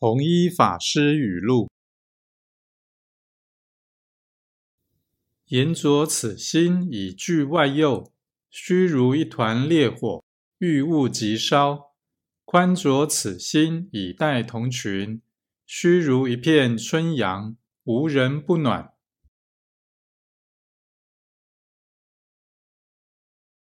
[0.00, 1.68] 弘一法师语录：
[5.46, 8.12] 言着此心以具外右，
[8.48, 10.22] 虚如一团烈火，
[10.58, 11.94] 遇物即烧；
[12.44, 15.20] 宽着此心以待同群，
[15.66, 18.94] 虚如一片春阳，无人不暖。